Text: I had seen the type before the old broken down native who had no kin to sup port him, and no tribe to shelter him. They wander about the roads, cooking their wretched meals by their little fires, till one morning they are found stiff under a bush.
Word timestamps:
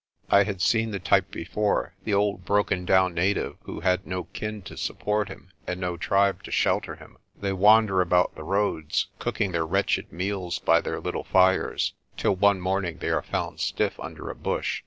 I 0.31 0.45
had 0.45 0.63
seen 0.63 0.89
the 0.89 0.99
type 0.99 1.29
before 1.29 1.93
the 2.05 2.13
old 2.15 2.43
broken 2.43 2.85
down 2.85 3.13
native 3.13 3.57
who 3.65 3.81
had 3.81 4.07
no 4.07 4.23
kin 4.23 4.63
to 4.63 4.75
sup 4.75 4.97
port 4.97 5.27
him, 5.27 5.51
and 5.67 5.79
no 5.79 5.95
tribe 5.95 6.41
to 6.45 6.49
shelter 6.51 6.95
him. 6.95 7.17
They 7.39 7.53
wander 7.53 8.01
about 8.01 8.33
the 8.33 8.41
roads, 8.41 9.09
cooking 9.19 9.51
their 9.51 9.63
wretched 9.63 10.11
meals 10.11 10.57
by 10.57 10.81
their 10.81 10.99
little 10.99 11.23
fires, 11.25 11.93
till 12.17 12.35
one 12.35 12.59
morning 12.59 12.97
they 12.97 13.09
are 13.11 13.21
found 13.21 13.59
stiff 13.59 13.99
under 13.99 14.31
a 14.31 14.35
bush. 14.35 14.79